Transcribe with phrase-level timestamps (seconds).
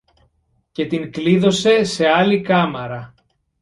[0.71, 3.13] και την κλείδωσε σε άλλη κάμαρα.